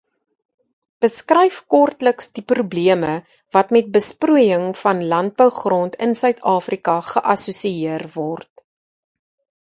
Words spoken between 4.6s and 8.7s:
van landbougrond in Suid-Afrika geassosieer word.